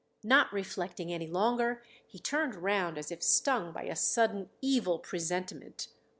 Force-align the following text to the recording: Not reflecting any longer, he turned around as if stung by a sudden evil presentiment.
Not 0.23 0.51
reflecting 0.51 1.13
any 1.13 1.27
longer, 1.27 1.83
he 2.07 2.17
turned 2.17 2.55
around 2.55 2.97
as 2.97 3.11
if 3.11 3.21
stung 3.21 3.71
by 3.71 3.83
a 3.83 3.95
sudden 3.95 4.49
evil 4.59 4.97
presentiment. 4.97 5.89